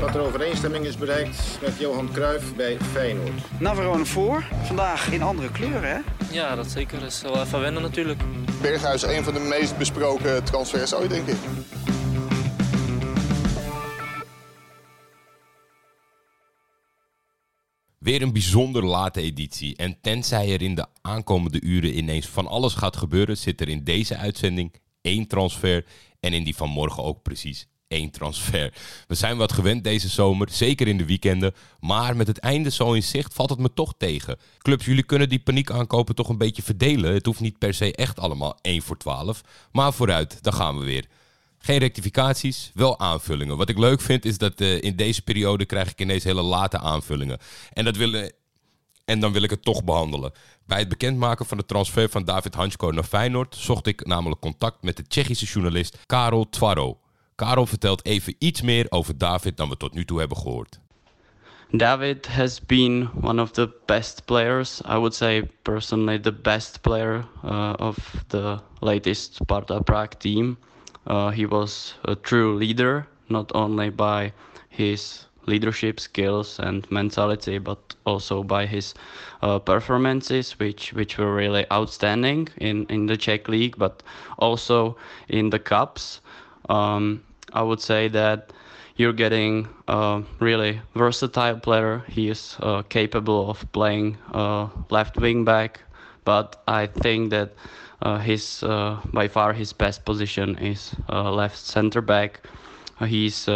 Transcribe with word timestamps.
dat 0.00 0.14
er 0.14 0.20
overeenstemming 0.20 0.84
is 0.84 0.96
bereikt 0.96 1.58
met 1.62 1.78
Johan 1.78 2.12
Cruijff 2.12 2.54
bij 2.54 2.78
Feyenoord. 2.80 3.60
Navarone 3.60 4.06
voor. 4.06 4.44
Vandaag 4.62 5.12
in 5.12 5.22
andere 5.22 5.50
kleuren, 5.50 5.90
hè? 5.90 5.98
Ja, 6.30 6.54
dat 6.54 6.70
zeker. 6.70 7.00
Dat 7.00 7.08
is 7.08 7.22
wel 7.22 7.42
even 7.42 7.60
wennen 7.60 7.82
natuurlijk. 7.82 8.22
Berghuis, 8.62 9.02
een 9.02 9.24
van 9.24 9.34
de 9.34 9.40
meest 9.40 9.78
besproken 9.78 10.44
transfers 10.44 10.94
ooit, 10.94 11.10
denk 11.10 11.26
ik. 11.26 11.36
Weer 17.98 18.22
een 18.22 18.32
bijzonder 18.32 18.84
late 18.84 19.20
editie. 19.20 19.76
En 19.76 19.98
tenzij 20.00 20.52
er 20.52 20.62
in 20.62 20.74
de 20.74 20.86
aankomende 21.00 21.60
uren 21.60 21.96
ineens 21.96 22.26
van 22.26 22.46
alles 22.46 22.74
gaat 22.74 22.96
gebeuren, 22.96 23.36
zit 23.36 23.60
er 23.60 23.68
in 23.68 23.84
deze 23.84 24.16
uitzending 24.16 24.74
één 25.00 25.26
transfer. 25.26 25.84
En 26.20 26.32
in 26.32 26.44
die 26.44 26.56
van 26.56 26.68
morgen 26.68 27.02
ook 27.02 27.22
precies 27.22 27.69
één 27.90 28.10
transfer. 28.10 28.72
We 29.06 29.14
zijn 29.14 29.36
wat 29.36 29.52
gewend 29.52 29.84
deze 29.84 30.08
zomer, 30.08 30.48
zeker 30.50 30.88
in 30.88 30.96
de 30.96 31.04
weekenden. 31.04 31.54
Maar 31.80 32.16
met 32.16 32.26
het 32.26 32.38
einde 32.38 32.70
zo 32.70 32.92
in 32.92 33.02
zicht 33.02 33.34
valt 33.34 33.50
het 33.50 33.58
me 33.58 33.72
toch 33.74 33.94
tegen. 33.98 34.36
Clubs, 34.58 34.84
jullie 34.84 35.02
kunnen 35.02 35.28
die 35.28 35.38
paniek 35.38 35.70
aankopen 35.70 36.14
toch 36.14 36.28
een 36.28 36.38
beetje 36.38 36.62
verdelen. 36.62 37.12
Het 37.12 37.26
hoeft 37.26 37.40
niet 37.40 37.58
per 37.58 37.74
se 37.74 37.94
echt 37.94 38.18
allemaal 38.18 38.58
1 38.62 38.82
voor 38.82 38.96
12. 38.96 39.40
Maar 39.72 39.92
vooruit, 39.92 40.42
daar 40.42 40.52
gaan 40.52 40.78
we 40.78 40.84
weer. 40.84 41.04
Geen 41.58 41.78
rectificaties, 41.78 42.70
wel 42.74 42.98
aanvullingen. 42.98 43.56
Wat 43.56 43.68
ik 43.68 43.78
leuk 43.78 44.00
vind 44.00 44.24
is 44.24 44.38
dat 44.38 44.60
eh, 44.60 44.82
in 44.82 44.96
deze 44.96 45.22
periode 45.22 45.64
krijg 45.64 45.90
ik 45.90 46.00
ineens 46.00 46.24
hele 46.24 46.42
late 46.42 46.78
aanvullingen. 46.78 47.38
En, 47.72 47.84
dat 47.84 47.96
willen, 47.96 48.32
en 49.04 49.20
dan 49.20 49.32
wil 49.32 49.42
ik 49.42 49.50
het 49.50 49.62
toch 49.62 49.84
behandelen. 49.84 50.32
Bij 50.66 50.78
het 50.78 50.88
bekendmaken 50.88 51.46
van 51.46 51.56
de 51.56 51.64
transfer 51.64 52.08
van 52.08 52.24
David 52.24 52.54
Hansko 52.54 52.90
naar 52.90 53.04
Feyenoord 53.04 53.56
zocht 53.56 53.86
ik 53.86 54.06
namelijk 54.06 54.40
contact 54.40 54.82
met 54.82 54.96
de 54.96 55.06
Tsjechische 55.06 55.46
journalist 55.46 55.98
Karol 56.06 56.48
Twaro. 56.48 56.99
Karol 57.40 57.66
vertelt 57.66 58.04
even 58.06 58.34
iets 58.38 58.62
meer 58.62 58.86
over 58.88 59.18
David 59.18 59.56
dan 59.56 59.68
we 59.68 59.76
tot 59.76 59.94
nu 59.94 60.04
toe 60.04 60.18
hebben 60.18 60.36
gehoord. 60.36 60.80
David 61.70 62.26
has 62.26 62.60
been 62.66 63.08
one 63.20 63.40
of 63.40 63.50
the 63.50 63.68
best 63.86 64.24
players. 64.24 64.80
I 64.84 64.96
would 64.96 65.14
say 65.14 65.48
personally 65.62 66.20
the 66.20 66.32
best 66.32 66.80
player 66.80 67.24
uh, 67.44 67.72
of 67.78 67.96
the 68.28 68.60
latest 68.80 69.34
Sparta 69.34 69.82
Prague 69.82 70.18
team. 70.18 70.56
Uh, 71.06 71.30
he 71.30 71.46
was 71.46 71.94
a 72.02 72.14
true 72.14 72.56
leader, 72.58 73.06
not 73.28 73.54
only 73.54 73.90
by 73.90 74.32
his 74.68 75.26
leadership 75.46 75.98
skills 75.98 76.58
and 76.58 76.90
mentality, 76.90 77.58
but 77.58 77.94
also 78.04 78.42
by 78.42 78.66
his 78.66 78.94
uh, 79.42 79.58
performances, 79.58 80.58
which 80.58 80.92
which 80.92 81.16
were 81.18 81.34
really 81.34 81.64
outstanding 81.70 82.48
in 82.56 82.86
in 82.88 83.06
the 83.06 83.16
Czech 83.16 83.48
league, 83.48 83.78
but 83.78 84.02
also 84.36 84.96
in 85.28 85.50
the 85.50 85.58
cups. 85.58 86.20
Um, 86.68 87.22
I 87.52 87.62
would 87.62 87.80
say 87.80 88.08
that 88.08 88.52
you're 88.96 89.12
getting 89.12 89.68
a 89.88 90.22
really 90.40 90.80
versatile 90.94 91.58
player. 91.58 92.04
He 92.08 92.28
is 92.28 92.56
uh, 92.60 92.82
capable 92.82 93.50
of 93.50 93.70
playing 93.72 94.18
uh, 94.32 94.68
left 94.90 95.16
wing 95.16 95.44
back, 95.44 95.80
but 96.24 96.62
I 96.68 96.86
think 96.86 97.30
that 97.30 97.52
uh, 98.02 98.18
his 98.18 98.62
uh, 98.62 99.00
by 99.12 99.28
far 99.28 99.52
his 99.52 99.72
best 99.72 100.04
position 100.04 100.56
is 100.58 100.94
uh, 101.08 101.30
left 101.32 101.56
center 101.58 102.00
back. 102.00 102.40
Uh, 103.00 103.06
he's 103.06 103.48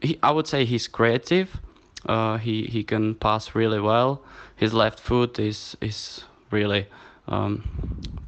he, 0.00 0.18
I 0.22 0.30
would 0.30 0.46
say 0.46 0.64
he's 0.64 0.88
creative. 0.88 1.60
He 2.40 2.64
he 2.66 2.82
can 2.84 3.14
pass 3.14 3.54
really 3.54 3.80
well. 3.80 4.22
His 4.56 4.72
left 4.72 5.00
foot 5.00 5.38
is 5.38 5.76
is 5.80 6.24
really 6.50 6.86
um, 7.28 7.62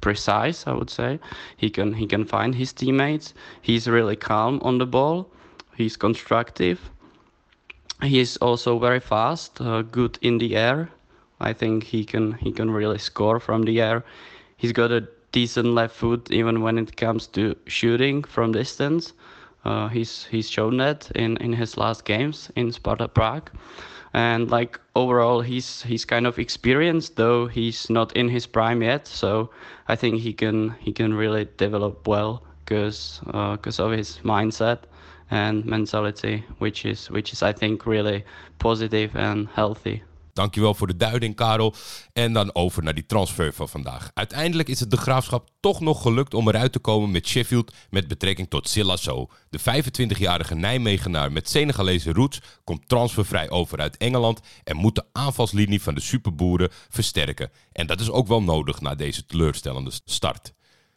precise. 0.03 0.67
I 0.67 0.75
would 0.75 0.91
say 0.91 1.19
he 1.57 1.71
can 1.71 1.95
he 1.95 2.07
can 2.07 2.27
find 2.27 2.55
his 2.55 2.75
teammates. 2.75 3.33
He's 3.63 3.89
really 3.89 4.17
calm 4.17 4.61
on 4.63 4.77
the 4.77 4.87
ball. 4.87 5.31
He's 5.75 5.97
constructive. 5.97 6.91
He 8.03 8.21
is 8.21 8.37
also 8.39 8.79
very 8.79 9.01
fast, 9.01 9.61
uh, 9.61 9.83
good 9.83 10.19
in 10.21 10.39
the 10.39 10.57
air. 10.57 10.91
I 11.41 11.53
think 11.55 11.85
he 11.85 12.05
can 12.05 12.33
he 12.35 12.53
can 12.53 12.71
really 12.71 12.99
score 12.99 13.41
from 13.41 13.63
the 13.63 13.81
air. 13.81 14.05
He's 14.57 14.73
got 14.73 14.91
a 14.91 15.09
decent 15.33 15.69
left 15.69 15.97
foot 15.97 16.31
even 16.31 16.63
when 16.63 16.79
it 16.79 16.97
comes 16.97 17.27
to 17.29 17.57
shooting 17.67 18.25
from 18.25 18.53
distance. 18.53 19.15
Uh, 19.65 19.89
he's 19.89 20.25
he's 20.31 20.51
shown 20.51 20.77
that 20.79 21.11
in, 21.15 21.37
in 21.39 21.53
his 21.53 21.77
last 21.77 22.05
games 22.05 22.51
in 22.57 22.73
Sparta 22.73 23.09
Prague, 23.09 23.51
and 24.15 24.51
like 24.51 24.79
overall 24.95 25.41
he's 25.41 25.83
he's 25.83 26.05
kind 26.05 26.27
of 26.27 26.39
experienced 26.39 27.17
though 27.17 27.47
he's 27.47 27.89
not 27.89 28.15
in 28.17 28.29
his 28.29 28.47
prime 28.47 28.83
yet. 28.83 29.07
So 29.07 29.51
I 29.89 29.97
think 29.97 30.21
he 30.21 30.33
can 30.33 30.75
he 30.81 30.93
can 30.93 31.15
really 31.15 31.49
develop 31.57 32.07
well 32.07 32.43
because 32.65 33.21
because 33.25 33.81
uh, 33.81 33.87
of 33.87 33.93
his 33.93 34.19
mindset 34.19 34.79
and 35.31 35.65
mentality, 35.65 36.45
which 36.59 36.85
is 36.85 37.11
which 37.11 37.33
is 37.33 37.43
I 37.43 37.53
think 37.53 37.87
really 37.87 38.25
positive 38.59 39.17
and 39.17 39.49
healthy. 39.49 40.03
Dankjewel 40.33 40.75
voor 40.75 40.87
de 40.87 40.97
duiding, 40.97 41.35
Karel. 41.35 41.75
En 42.13 42.33
dan 42.33 42.55
over 42.55 42.83
naar 42.83 42.95
die 42.95 43.07
transfer 43.07 43.53
van 43.53 43.69
vandaag. 43.69 44.11
Uiteindelijk 44.15 44.69
is 44.69 44.81
het 44.81 44.91
de 44.91 44.97
graafschap 44.97 45.49
toch 45.61 45.81
nog 45.81 46.03
gelukt 46.03 46.35
om 46.35 46.49
eruit 46.49 46.73
te 46.73 46.79
komen 46.79 47.11
met 47.11 47.27
Sheffield 47.27 47.73
met 47.91 48.09
betrekking 48.09 48.51
tot 48.51 48.69
Silasso. 48.69 49.29
De 49.51 49.61
25-jarige 49.61 50.55
Nijmegenaar 50.55 51.33
met 51.33 51.49
Senegalese 51.49 52.13
roots 52.13 52.41
komt 52.65 52.89
transfervrij 52.89 53.51
over 53.51 53.79
uit 53.79 53.97
Engeland 53.97 54.41
en 54.65 54.77
moet 54.77 54.95
de 54.95 55.05
aanvalslinie 55.13 55.83
van 55.83 55.95
de 55.95 56.01
superboeren 56.01 56.71
versterken. 56.89 57.51
En 57.73 57.87
dat 57.87 58.01
is 58.01 58.11
ook 58.11 58.27
wel 58.27 58.43
nodig 58.43 58.81
na 58.81 58.95
deze 58.95 59.27
teleurstellende 59.27 59.91
start. 60.05 60.53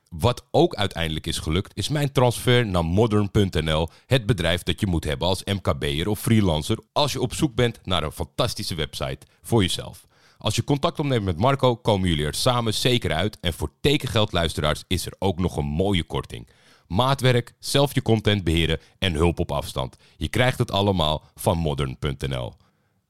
Wat 0.09 0.45
ook 0.51 0.75
uiteindelijk 0.75 1.27
is 1.27 1.37
gelukt, 1.37 1.77
is 1.77 1.89
mijn 1.89 2.11
transfer 2.11 2.65
naar 2.65 2.85
modern.nl. 2.85 3.89
Het 4.05 4.25
bedrijf 4.25 4.63
dat 4.63 4.79
je 4.79 4.87
moet 4.87 5.03
hebben 5.03 5.27
als 5.27 5.43
MKB'er 5.43 6.09
of 6.09 6.19
freelancer 6.19 6.77
als 6.93 7.11
je 7.11 7.21
op 7.21 7.33
zoek 7.33 7.55
bent 7.55 7.79
naar 7.83 8.03
een 8.03 8.11
fantastische 8.11 8.75
website 8.75 9.27
voor 9.41 9.61
jezelf. 9.61 10.05
Als 10.37 10.55
je 10.55 10.63
contact 10.63 10.99
opneemt 10.99 11.25
met 11.25 11.37
Marco, 11.37 11.75
komen 11.75 12.09
jullie 12.09 12.25
er 12.25 12.33
samen 12.33 12.73
zeker 12.73 13.13
uit. 13.13 13.37
En 13.39 13.53
voor 13.53 13.71
tekengeldluisteraars 13.81 14.83
is 14.87 15.05
er 15.05 15.13
ook 15.19 15.39
nog 15.39 15.57
een 15.57 15.65
mooie 15.65 16.03
korting. 16.03 16.49
Maatwerk, 16.87 17.55
zelf 17.59 17.93
je 17.93 18.01
content 18.01 18.43
beheren 18.43 18.79
en 18.99 19.13
hulp 19.13 19.39
op 19.39 19.51
afstand. 19.51 19.97
Je 20.17 20.27
krijgt 20.27 20.57
het 20.57 20.71
allemaal 20.71 21.23
van 21.35 21.57
modern.nl. 21.57 22.53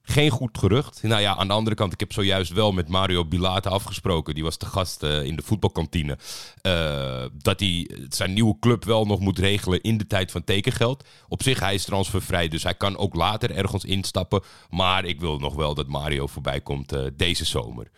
Geen 0.08 0.30
goed 0.30 0.58
gerucht. 0.58 1.04
Nou 1.04 1.22
ja, 1.22 1.36
aan 1.36 1.48
de 1.48 1.54
andere 1.54 1.76
kant, 1.76 1.94
ik 1.94 2.00
heb 2.00 2.14
zojuist 2.14 2.54
wel 2.54 2.72
met 2.72 2.88
Mario 2.88 3.26
Bilate 3.26 3.70
afgesproken. 3.70 4.34
Die 4.34 4.44
was 4.44 4.58
te 4.58 4.66
gast 4.66 5.04
eh, 5.04 5.24
in 5.24 5.36
de 5.36 5.42
voetbalkantine. 5.42 6.18
eh, 6.62 7.24
dat 7.42 7.60
hij 7.60 7.90
zijn 8.10 8.34
nieuwe 8.34 8.56
club 8.60 8.84
wel 8.84 9.06
nog 9.06 9.20
moet 9.20 9.40
regelen 9.40 9.82
in 9.82 9.98
de 9.98 10.08
tijd 10.08 10.32
van 10.32 10.44
tekengeld. 10.44 11.04
Op 11.28 11.44
zich, 11.44 11.60
hij 11.60 11.74
is 11.74 11.86
transfervrij, 11.86 12.48
dus 12.48 12.64
hij 12.64 12.76
kan 12.76 12.98
ook 12.98 13.16
later 13.16 13.52
ergens 13.52 13.86
instappen. 13.86 14.42
Maar 14.70 15.06
ik 15.06 15.20
wil 15.20 15.40
nog 15.40 15.56
wel 15.56 15.74
dat 15.74 15.88
Mario 15.88 16.28
voorbij 16.28 16.62
komt 16.62 16.92
eh, 16.92 17.02
deze 17.16 17.46
zomer. 17.46 17.92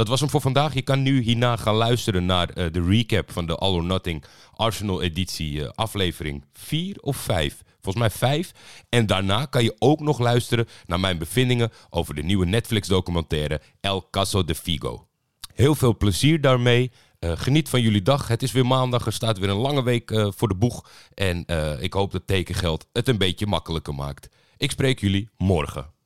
Dat 0.00 0.08
was 0.08 0.20
hem 0.20 0.30
voor 0.30 0.40
vandaag. 0.40 0.74
Je 0.74 0.82
kan 0.82 1.02
nu 1.02 1.20
hierna 1.20 1.56
gaan 1.56 1.74
luisteren 1.74 2.26
naar 2.26 2.48
eh, 2.48 2.72
de 2.72 2.82
recap 2.82 3.32
van 3.32 3.46
de 3.46 3.56
All 3.56 3.72
or 3.72 3.84
Nothing 3.84 4.24
Arsenal 4.54 5.02
editie 5.02 5.64
eh, 5.64 5.70
aflevering 5.74 6.44
4 6.52 6.96
of 7.00 7.16
5. 7.16 7.62
Volgens 7.80 7.96
mij 7.96 8.10
5. 8.10 8.52
En 8.88 9.06
daarna 9.06 9.44
kan 9.44 9.62
je 9.62 9.76
ook 9.78 10.00
nog 10.00 10.18
luisteren 10.18 10.68
naar 10.86 11.00
mijn 11.00 11.18
bevindingen 11.18 11.70
over 11.90 12.14
de 12.14 12.22
nieuwe 12.22 12.46
Netflix 12.46 12.88
documentaire 12.88 13.60
El 13.80 14.08
Caso 14.10 14.44
de 14.44 14.54
Figo. 14.54 15.06
Heel 15.54 15.74
veel 15.74 15.96
plezier 15.96 16.40
daarmee. 16.40 16.90
Eh, 17.18 17.32
geniet 17.34 17.68
van 17.68 17.80
jullie 17.80 18.02
dag. 18.02 18.28
Het 18.28 18.42
is 18.42 18.52
weer 18.52 18.66
maandag. 18.66 19.06
Er 19.06 19.12
staat 19.12 19.38
weer 19.38 19.48
een 19.48 19.56
lange 19.56 19.82
week 19.82 20.32
voor 20.36 20.48
de 20.48 20.56
boeg. 20.56 20.90
En 21.14 21.44
ik 21.80 21.92
hoop 21.92 22.12
dat 22.12 22.26
tekengeld 22.26 22.86
het 22.92 23.08
een 23.08 23.18
beetje 23.18 23.46
makkelijker 23.46 23.94
maakt. 23.94 24.28
Ik 24.56 24.70
spreek 24.70 25.00
jullie 25.00 25.28
morgen. 25.36 25.99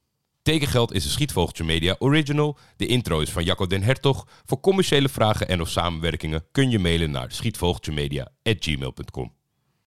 Tekengeld 0.44 0.92
is 0.92 1.04
een 1.04 1.10
Schietvogeltje 1.10 1.64
Media 1.64 1.96
original. 1.98 2.58
De 2.76 2.86
intro 2.86 3.20
is 3.20 3.30
van 3.30 3.44
Jacco 3.44 3.66
den 3.66 3.82
Hertog. 3.82 4.26
Voor 4.44 4.60
commerciële 4.60 5.08
vragen 5.08 5.48
en 5.48 5.60
of 5.60 5.68
samenwerkingen 5.68 6.44
kun 6.52 6.70
je 6.70 6.78
mailen 6.78 7.10
naar 7.10 7.32
schietvogeltjemedia.gmail.com. 7.32 9.32